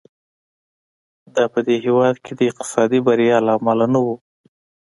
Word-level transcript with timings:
دا 1.35 1.43
په 1.53 1.59
دې 1.67 1.75
هېواد 1.85 2.15
کې 2.25 2.33
د 2.35 2.41
اقتصادي 2.51 2.99
بریا 3.07 3.37
له 3.45 3.51
امله 3.57 3.85
نه 3.93 3.99
و. 4.05 4.07